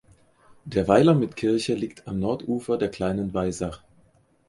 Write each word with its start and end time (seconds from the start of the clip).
Der 0.65 0.87
Weiler 0.87 1.13
mit 1.13 1.35
Kirche 1.35 1.75
liegt 1.75 2.07
am 2.07 2.19
Nordufer 2.19 2.79
der 2.79 2.89
Kleinen 2.89 3.35
Weisach. 3.35 3.83